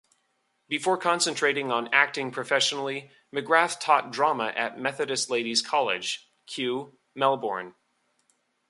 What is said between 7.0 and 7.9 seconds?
Melbourne.